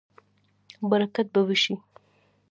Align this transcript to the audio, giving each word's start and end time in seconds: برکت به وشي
برکت 0.89 1.27
به 1.33 1.41
وشي 1.47 1.75